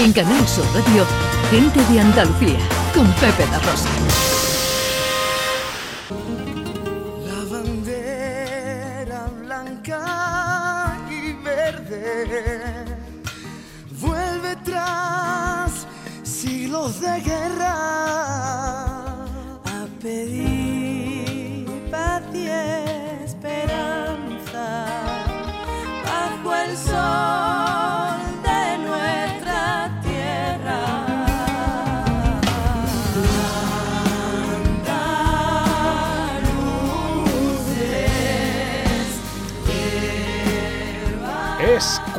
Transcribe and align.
En 0.00 0.12
Canal 0.12 0.46
Sur 0.46 0.64
Radio, 0.74 1.04
Gente 1.50 1.84
de 1.92 2.00
Andalucía, 2.00 2.60
con 2.94 3.04
Pepe 3.14 3.44
La 3.50 3.58
Rosa. 3.58 3.88
La 7.26 7.44
bandera 7.50 9.26
blanca 9.42 10.96
y 11.10 11.32
verde 11.42 12.84
vuelve 14.00 14.54
tras 14.64 15.84
siglos 16.22 17.00
de 17.00 17.20
guerra 17.20 17.74
a 19.64 19.86
pedir 20.00 20.57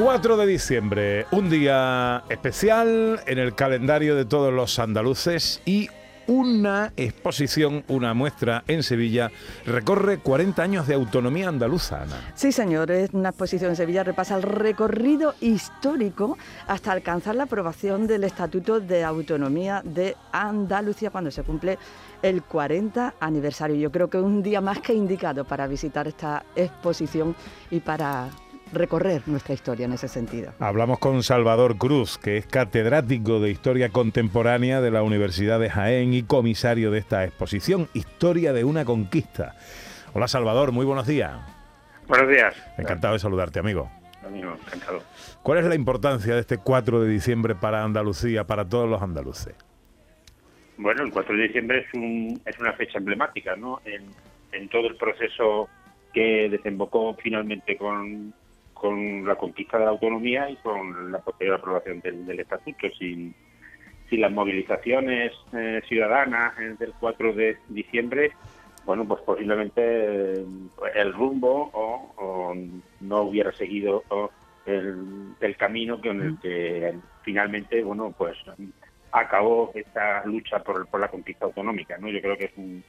4 0.01 0.37
de 0.37 0.47
diciembre, 0.47 1.25
un 1.31 1.49
día 1.49 2.23
especial 2.29 3.19
en 3.27 3.37
el 3.37 3.53
calendario 3.53 4.15
de 4.15 4.23
todos 4.23 4.53
los 4.53 4.79
andaluces 4.79 5.61
y 5.65 5.89
una 6.25 6.93
exposición, 6.95 7.83
una 7.89 8.13
muestra 8.13 8.63
en 8.67 8.81
Sevilla, 8.81 9.29
recorre 9.65 10.19
40 10.19 10.63
años 10.63 10.87
de 10.87 10.93
autonomía 10.93 11.49
andaluza, 11.49 12.03
Ana. 12.03 12.31
Sí, 12.33 12.53
señor, 12.53 12.91
es 12.91 13.09
una 13.11 13.29
exposición 13.29 13.71
en 13.71 13.75
Sevilla, 13.75 14.05
repasa 14.05 14.37
el 14.37 14.43
recorrido 14.43 15.35
histórico 15.41 16.37
hasta 16.67 16.93
alcanzar 16.93 17.35
la 17.35 17.43
aprobación 17.43 18.07
del 18.07 18.23
Estatuto 18.23 18.79
de 18.79 19.03
Autonomía 19.03 19.81
de 19.83 20.15
Andalucía 20.31 21.09
cuando 21.09 21.29
se 21.29 21.43
cumple 21.43 21.77
el 22.21 22.41
40 22.43 23.15
aniversario. 23.19 23.75
Yo 23.75 23.91
creo 23.91 24.09
que 24.09 24.17
es 24.17 24.23
un 24.23 24.41
día 24.41 24.61
más 24.61 24.79
que 24.79 24.93
indicado 24.93 25.43
para 25.43 25.67
visitar 25.67 26.07
esta 26.07 26.45
exposición 26.55 27.35
y 27.69 27.81
para 27.81 28.29
recorrer 28.71 29.21
nuestra 29.25 29.53
historia 29.53 29.85
en 29.85 29.93
ese 29.93 30.07
sentido. 30.07 30.53
Hablamos 30.59 30.99
con 30.99 31.23
Salvador 31.23 31.77
Cruz, 31.77 32.17
que 32.17 32.37
es 32.37 32.45
catedrático 32.45 33.39
de 33.39 33.51
Historia 33.51 33.89
Contemporánea 33.89 34.81
de 34.81 34.91
la 34.91 35.03
Universidad 35.03 35.59
de 35.59 35.69
Jaén 35.69 36.13
y 36.13 36.23
comisario 36.23 36.91
de 36.91 36.99
esta 36.99 37.23
exposición, 37.25 37.87
Historia 37.93 38.53
de 38.53 38.63
una 38.63 38.85
Conquista. 38.85 39.55
Hola 40.13 40.27
Salvador, 40.27 40.71
muy 40.71 40.85
buenos 40.85 41.07
días. 41.07 41.39
Buenos 42.07 42.29
días. 42.29 42.55
Encantado 42.77 43.13
de 43.13 43.19
saludarte, 43.19 43.59
amigo. 43.59 43.89
Amigo, 44.25 44.55
encantado. 44.65 45.03
¿Cuál 45.43 45.59
es 45.59 45.65
la 45.65 45.75
importancia 45.75 46.33
de 46.33 46.41
este 46.41 46.57
4 46.57 47.01
de 47.01 47.09
diciembre 47.09 47.55
para 47.55 47.83
Andalucía, 47.83 48.45
para 48.45 48.67
todos 48.67 48.89
los 48.89 49.01
andaluces? 49.01 49.55
Bueno, 50.77 51.03
el 51.03 51.11
4 51.11 51.35
de 51.35 51.43
diciembre 51.43 51.79
es, 51.79 51.93
un, 51.93 52.41
es 52.45 52.57
una 52.59 52.73
fecha 52.73 52.97
emblemática, 52.97 53.55
¿no? 53.55 53.81
En, 53.85 54.05
en 54.51 54.69
todo 54.69 54.87
el 54.87 54.95
proceso 54.95 55.69
que 56.13 56.49
desembocó 56.49 57.15
finalmente 57.21 57.77
con, 57.77 58.33
con 58.79 59.25
la 59.25 59.35
conquista 59.35 59.77
de 59.77 59.85
la 59.85 59.91
autonomía 59.91 60.49
y 60.49 60.55
con 60.57 61.11
la 61.11 61.19
posterior 61.19 61.57
aprobación 61.57 61.99
del, 61.99 62.25
del 62.25 62.39
estatuto. 62.39 62.87
Sin, 62.97 63.33
sin 64.09 64.21
las 64.21 64.31
movilizaciones 64.31 65.31
eh, 65.53 65.81
ciudadanas 65.87 66.57
eh, 66.59 66.75
del 66.79 66.93
4 66.99 67.33
de 67.33 67.57
diciembre, 67.67 68.31
bueno, 68.85 69.07
pues 69.07 69.21
posiblemente 69.21 69.81
eh, 69.81 70.45
el 70.95 71.13
rumbo 71.13 71.69
o, 71.73 72.13
o 72.17 72.55
no 73.01 73.21
hubiera 73.21 73.51
seguido 73.51 74.03
el, 74.65 75.33
el 75.39 75.57
camino 75.57 76.01
con 76.01 76.21
el 76.21 76.39
que 76.39 76.95
finalmente, 77.21 77.83
bueno, 77.83 78.13
pues 78.17 78.37
acabó 79.11 79.71
esta 79.75 80.25
lucha 80.25 80.63
por, 80.63 80.87
por 80.87 80.99
la 80.99 81.07
conquista 81.09 81.45
autonómica, 81.45 81.97
¿no? 81.97 82.09
Yo 82.09 82.21
creo 82.21 82.37
que 82.37 82.45
es 82.45 82.57
un 82.57 82.83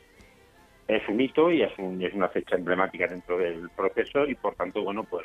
es 0.88 1.08
un 1.08 1.20
hito 1.20 1.52
y 1.52 1.62
es, 1.62 1.70
un, 1.78 2.02
es 2.02 2.12
una 2.14 2.28
fecha 2.28 2.56
emblemática 2.56 3.06
dentro 3.06 3.38
del 3.38 3.70
proceso 3.70 4.26
y 4.26 4.34
por 4.34 4.56
tanto, 4.56 4.82
bueno, 4.82 5.04
pues 5.04 5.24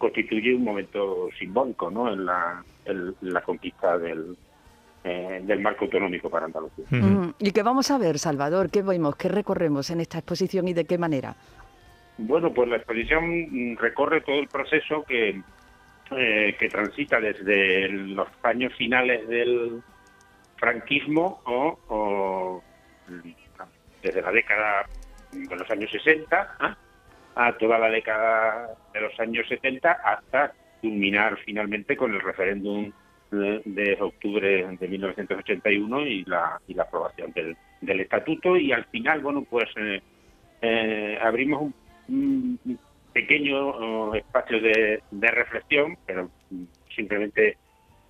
constituye 0.00 0.54
un 0.54 0.64
momento 0.64 1.28
simbólico, 1.38 1.90
¿no? 1.90 2.12
En 2.12 2.24
la, 2.24 2.64
en 2.86 3.14
la 3.20 3.42
conquista 3.42 3.98
del, 3.98 4.36
eh, 5.04 5.40
del 5.44 5.60
marco 5.60 5.84
autonómico 5.84 6.28
para 6.28 6.46
Andalucía. 6.46 6.86
Mm, 6.90 7.34
¿Y 7.38 7.52
qué 7.52 7.62
vamos 7.62 7.90
a 7.90 7.98
ver, 7.98 8.18
Salvador? 8.18 8.70
¿Qué 8.70 8.82
vemos? 8.82 9.14
¿Qué 9.14 9.28
recorremos 9.28 9.90
en 9.90 10.00
esta 10.00 10.18
exposición 10.18 10.66
y 10.66 10.72
de 10.72 10.86
qué 10.86 10.98
manera? 10.98 11.36
Bueno, 12.18 12.52
pues 12.52 12.68
la 12.68 12.76
exposición 12.76 13.24
mm, 13.50 13.76
recorre 13.76 14.22
todo 14.22 14.40
el 14.40 14.48
proceso 14.48 15.04
que, 15.06 15.42
eh, 16.10 16.56
que 16.58 16.68
transita 16.68 17.20
desde 17.20 17.88
los 17.90 18.28
años 18.42 18.74
finales 18.74 19.28
del 19.28 19.82
franquismo 20.56 21.42
o, 21.44 21.78
o, 21.88 22.62
mm, 23.08 23.30
desde 24.02 24.22
la 24.22 24.32
década 24.32 24.86
de 25.30 25.56
los 25.56 25.70
años 25.70 25.90
60 25.92 26.56
¿ah? 26.58 26.76
A 27.34 27.56
toda 27.58 27.78
la 27.78 27.88
década 27.88 28.74
de 28.92 29.00
los 29.00 29.18
años 29.20 29.46
70 29.48 29.90
hasta 29.90 30.52
culminar 30.80 31.38
finalmente 31.44 31.96
con 31.96 32.14
el 32.14 32.20
referéndum 32.20 32.90
de, 33.30 33.62
de 33.64 33.96
octubre 34.00 34.76
de 34.78 34.88
1981 34.88 36.06
y 36.06 36.24
la, 36.24 36.60
y 36.66 36.74
la 36.74 36.84
aprobación 36.84 37.32
del, 37.32 37.56
del 37.80 38.00
estatuto 38.00 38.56
y 38.56 38.72
al 38.72 38.84
final, 38.86 39.20
bueno, 39.20 39.44
pues 39.48 39.68
eh, 39.76 40.02
eh, 40.62 41.18
abrimos 41.22 41.62
un, 42.08 42.58
un 42.64 42.78
pequeño 43.12 43.68
oh, 43.68 44.14
espacio 44.14 44.60
de, 44.60 45.02
de 45.10 45.30
reflexión, 45.30 45.96
pero 46.06 46.30
simplemente 46.94 47.56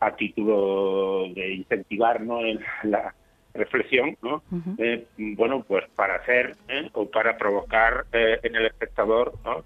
a 0.00 0.16
título 0.16 1.28
de 1.34 1.54
incentivar 1.54 2.20
¿no? 2.22 2.40
en 2.40 2.60
la 2.84 3.14
reflexión, 3.54 4.16
¿no? 4.22 4.42
Eh, 4.78 5.06
bueno, 5.36 5.64
pues 5.66 5.84
para 5.96 6.16
hacer 6.16 6.56
¿eh? 6.68 6.88
o 6.92 7.06
para 7.10 7.36
provocar 7.36 8.04
eh, 8.12 8.38
en 8.42 8.54
el 8.56 8.66
espectador, 8.66 9.32
¿no? 9.44 9.64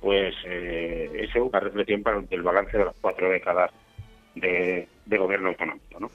pues 0.00 0.34
eh, 0.46 1.10
eso, 1.28 1.44
una 1.44 1.60
reflexión 1.60 2.02
para 2.02 2.22
el 2.30 2.42
balance 2.42 2.76
de 2.76 2.84
las 2.86 2.94
cuatro 3.00 3.28
décadas 3.30 3.70
de, 4.34 4.88
de 5.06 5.18
gobierno 5.18 5.50
autonómico. 5.50 6.00
¿no? 6.00 6.10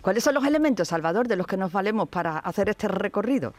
¿Cuáles 0.00 0.22
son 0.22 0.34
los 0.34 0.46
elementos, 0.46 0.88
Salvador, 0.88 1.26
de 1.26 1.36
los 1.36 1.46
que 1.46 1.56
nos 1.56 1.72
valemos 1.72 2.08
para 2.08 2.38
hacer 2.38 2.68
este 2.68 2.86
recorrido? 2.88 3.52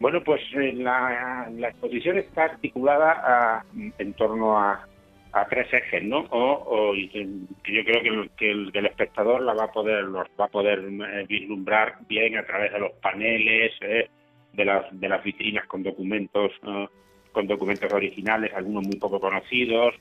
Bueno, 0.00 0.22
pues 0.22 0.40
la, 0.74 1.48
la 1.56 1.68
exposición 1.70 2.18
está 2.18 2.44
articulada 2.44 3.12
a- 3.24 3.64
en 3.98 4.12
torno 4.14 4.58
a, 4.58 4.86
a 5.32 5.46
tres 5.48 5.72
ejes, 5.72 6.04
¿no? 6.04 6.20
O, 6.30 6.90
o 6.92 6.94
yo 6.94 7.84
creo 7.84 8.02
que 8.02 8.08
el, 8.08 8.30
que 8.36 8.50
el, 8.50 8.72
que 8.72 8.78
el 8.80 8.86
espectador 8.86 9.42
la 9.42 9.54
va 9.54 9.64
a 9.64 9.72
poder 9.72 10.04
los 10.04 10.26
va 10.40 10.46
a 10.46 10.48
poder 10.48 10.80
eh, 10.80 11.26
vislumbrar 11.28 11.96
bien 12.08 12.36
a 12.38 12.44
través 12.46 12.72
de 12.72 12.78
los 12.80 12.92
paneles, 13.02 13.72
eh, 13.82 14.08
de 14.52 14.64
las 14.64 14.86
de 14.98 15.08
las 15.08 15.22
vitrinas 15.24 15.66
con 15.66 15.82
documentos 15.82 16.52
eh, 16.66 16.86
con 17.32 17.46
documentos 17.46 17.92
originales, 17.92 18.52
algunos 18.54 18.82
muy 18.82 18.96
poco 18.98 19.20
conocidos, 19.20 19.94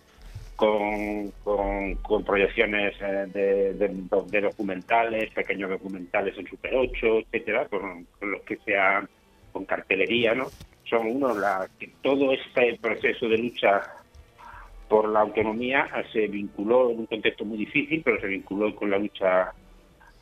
con, 0.55 1.31
con, 1.43 1.95
con 1.97 2.23
proyecciones 2.23 2.95
eh, 3.01 3.25
de, 3.33 3.73
de- 3.75 4.03
de 4.27 4.41
documentales, 4.41 5.31
pequeños 5.33 5.69
documentales 5.69 6.37
en 6.37 6.47
Super 6.47 6.75
8, 6.75 7.19
etcétera, 7.31 7.67
con, 7.67 8.05
con 8.19 8.31
los 8.31 8.41
que 8.43 8.57
se 8.65 8.75
ha 8.77 9.07
con 9.51 9.65
cartelería, 9.65 10.33
¿no? 10.35 10.51
Son 10.89 11.07
uno 11.07 11.35
la 11.35 11.67
que 11.79 11.93
todo 12.01 12.31
este 12.33 12.77
proceso 12.81 13.27
de 13.27 13.37
lucha 13.37 13.85
por 14.87 15.09
la 15.09 15.21
autonomía 15.21 15.89
se 16.13 16.27
vinculó 16.27 16.91
en 16.91 16.99
un 16.99 17.05
contexto 17.07 17.43
muy 17.45 17.57
difícil, 17.57 18.01
pero 18.03 18.19
se 18.21 18.27
vinculó 18.27 18.75
con 18.75 18.89
la 18.89 18.97
lucha 18.97 19.53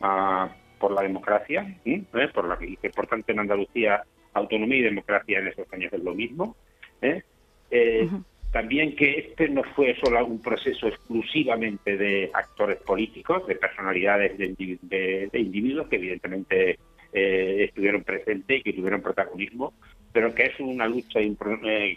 ah, 0.01 0.49
por 0.79 0.91
la 0.91 1.01
democracia, 1.03 1.77
¿eh? 1.85 2.03
Por 2.33 2.47
la 2.47 2.57
que 2.57 2.89
por 2.89 3.07
tanto 3.07 3.31
en 3.31 3.39
Andalucía 3.39 4.03
autonomía 4.33 4.79
y 4.79 4.81
democracia 4.83 5.39
en 5.39 5.47
esos 5.47 5.71
años 5.71 5.93
es 5.93 6.03
lo 6.03 6.13
mismo. 6.13 6.55
¿eh? 7.01 7.23
Eh, 7.71 8.09
También 8.51 8.95
que 8.95 9.19
este 9.19 9.49
no 9.49 9.63
fue 9.75 9.95
solo 10.03 10.25
un 10.25 10.41
proceso 10.41 10.87
exclusivamente 10.87 11.97
de 11.97 12.31
actores 12.33 12.77
políticos, 12.77 13.45
de 13.47 13.56
personalidades 13.56 14.38
de, 14.38 14.47
de- 14.81 15.29
de 15.31 15.39
individuos 15.39 15.88
que 15.88 15.95
evidentemente 15.97 16.79
eh, 17.13 17.65
estuvieron 17.68 18.03
presentes 18.03 18.59
y 18.59 18.63
que 18.63 18.73
tuvieron 18.73 19.01
protagonismo, 19.01 19.73
pero 20.11 20.33
que 20.35 20.44
es 20.47 20.59
una 20.59 20.88
lucha 20.88 21.19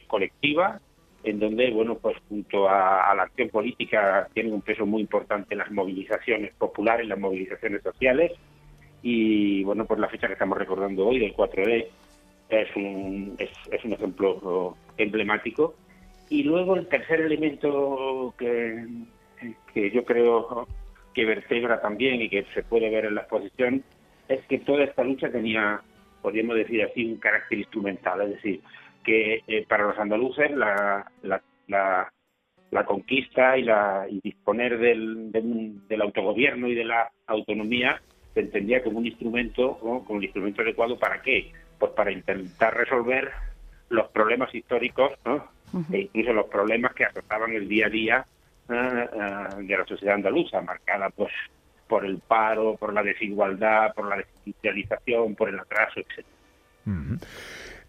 colectiva 0.07 0.81
en 1.29 1.39
donde, 1.39 1.71
bueno, 1.71 1.97
pues 1.97 2.17
junto 2.29 2.69
a, 2.69 3.11
a 3.11 3.15
la 3.15 3.25
acción 3.25 3.49
política 3.49 4.29
tienen 4.33 4.53
un 4.53 4.63
peso 4.63 4.87
muy 4.87 5.03
importante 5.03 5.55
las 5.55 5.71
movilizaciones 5.71 6.53
populares, 6.55 7.07
las 7.07 7.19
movilizaciones 7.19 7.83
sociales 7.83 8.33
y, 9.03 9.63
bueno, 9.65 9.85
pues 9.87 10.01
la 10.01 10.09
fecha 10.09 10.27
que 10.27 10.33
estamos 10.33 10.59
recordando 10.59 11.07
hoy, 11.07 11.19
del 11.19 11.35
4D, 11.35 11.87
es 12.49 12.77
un, 12.77 13.37
es, 13.39 13.51
es 13.71 13.85
un 13.85 13.93
ejemplo 13.93 14.77
emblemático. 14.97 15.75
Y 16.31 16.43
luego 16.43 16.77
el 16.77 16.89
tercer 16.89 17.21
elemento 17.21 18.35
que, 18.39 18.87
que 19.73 19.91
yo 19.91 20.05
creo 20.05 20.67
que 21.15 21.25
vertebra 21.25 21.81
también 21.81 22.21
y 22.21 22.29
que 22.29 22.45
se 22.55 22.63
puede 22.63 22.91
ver 22.91 23.07
en 23.07 23.15
la 23.15 23.23
exposición 23.23 23.83
es 24.29 24.45
que 24.47 24.59
toda 24.59 24.85
esta 24.85 25.05
lucha 25.05 25.31
tenía, 25.31 25.81
podríamos 26.21 26.57
decir 26.57 26.83
así, 26.83 27.05
un 27.07 27.17
carácter 27.17 27.59
instrumental, 27.59 28.21
es 28.23 28.31
decir, 28.31 28.61
que 29.09 29.43
eh, 29.47 29.65
para 29.67 29.85
los 29.85 29.99
andaluces 29.99 30.51
la, 30.51 31.11
la, 31.23 31.41
la, 31.67 32.13
la 32.71 32.85
conquista 32.85 33.57
y, 33.57 33.63
la, 33.63 34.05
y 34.07 34.21
disponer 34.21 34.79
del, 34.79 35.33
del, 35.33 36.03
autogobierno 36.03 36.69
y 36.69 36.75
de 36.75 36.85
la 36.85 37.11
autonomía 37.27 38.03
se 38.35 38.41
entendía 38.41 38.83
como 38.85 38.99
un 38.99 39.07
instrumento, 39.07 39.79
como 39.79 40.05
un 40.07 40.23
instrumento 40.23 40.61
adecuado 40.61 40.99
para 40.99 41.23
qué? 41.23 41.51
Pues 41.79 41.93
para 41.93 42.13
intentar 42.13 42.77
resolver 42.77 43.33
los 43.89 44.09
problemas 44.09 44.55
históricos 44.55 45.13
e 45.91 46.01
incluso 46.01 46.35
los 46.35 46.47
problemas 46.49 46.93
que 46.93 47.05
afectaban 47.05 47.53
el 47.53 47.67
día 47.67 47.87
a 47.87 47.91
día 47.91 48.27
eh, 48.69 48.75
eh, 48.75 49.63
de 49.63 49.79
la 49.79 49.87
sociedad 49.87 50.17
andaluza, 50.17 50.61
marcada 50.61 51.09
pues 51.09 51.33
por 51.89 52.05
el 52.05 52.19
paro, 52.19 52.77
por 52.77 52.93
la 52.93 53.03
desigualdad, 53.03 53.95
por 53.95 54.07
la 54.07 54.17
desindustrialización, 54.19 55.35
por 55.35 55.49
el 55.49 55.59
atraso, 55.59 56.01
etc. 56.01 56.27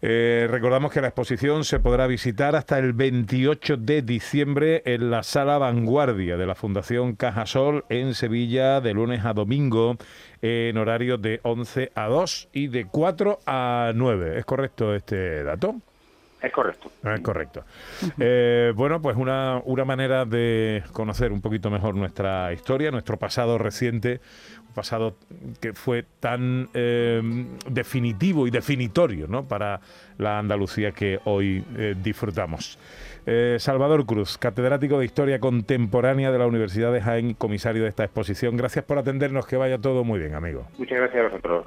Eh, 0.02 0.46
recordamos 0.50 0.92
que 0.92 1.02
la 1.02 1.08
exposición 1.08 1.64
se 1.64 1.78
podrá 1.78 2.06
visitar 2.06 2.56
hasta 2.56 2.78
el 2.78 2.94
28 2.94 3.76
de 3.76 4.00
diciembre 4.00 4.82
en 4.86 5.10
la 5.10 5.22
Sala 5.22 5.58
Vanguardia 5.58 6.38
de 6.38 6.46
la 6.46 6.54
Fundación 6.54 7.16
Cajasol 7.16 7.84
en 7.90 8.14
Sevilla 8.14 8.80
de 8.80 8.94
lunes 8.94 9.26
a 9.26 9.34
domingo 9.34 9.98
en 10.40 10.78
horario 10.78 11.18
de 11.18 11.40
11 11.42 11.92
a 11.94 12.06
2 12.06 12.48
y 12.54 12.68
de 12.68 12.86
4 12.86 13.40
a 13.44 13.92
9. 13.94 14.38
¿Es 14.38 14.44
correcto 14.46 14.94
este 14.94 15.44
dato? 15.44 15.76
Es 16.42 16.52
correcto. 16.52 16.90
Es 17.04 17.20
correcto. 17.20 17.64
Eh, 18.18 18.72
bueno, 18.74 19.00
pues 19.02 19.16
una, 19.16 19.60
una 19.64 19.84
manera 19.84 20.24
de 20.24 20.82
conocer 20.92 21.32
un 21.32 21.40
poquito 21.40 21.70
mejor 21.70 21.94
nuestra 21.94 22.52
historia, 22.52 22.90
nuestro 22.90 23.18
pasado 23.18 23.58
reciente, 23.58 24.20
un 24.66 24.74
pasado 24.74 25.16
que 25.60 25.74
fue 25.74 26.04
tan 26.18 26.68
eh, 26.72 27.20
definitivo 27.68 28.46
y 28.46 28.50
definitorio 28.50 29.26
¿no? 29.26 29.46
para 29.46 29.80
la 30.16 30.38
Andalucía 30.38 30.92
que 30.92 31.20
hoy 31.24 31.64
eh, 31.76 31.94
disfrutamos. 32.00 32.78
Salvador 33.58 34.06
Cruz, 34.06 34.38
catedrático 34.38 34.98
de 34.98 35.04
Historia 35.04 35.38
Contemporánea 35.38 36.32
de 36.32 36.38
la 36.38 36.46
Universidad 36.46 36.92
de 36.92 37.00
Jaén, 37.00 37.34
comisario 37.34 37.84
de 37.84 37.90
esta 37.90 38.02
exposición. 38.02 38.56
Gracias 38.56 38.84
por 38.84 38.98
atendernos, 38.98 39.46
que 39.46 39.56
vaya 39.56 39.78
todo 39.78 40.02
muy 40.02 40.18
bien, 40.18 40.34
amigo. 40.34 40.66
Muchas 40.78 40.98
gracias 40.98 41.20
a 41.20 41.28
vosotros. 41.28 41.66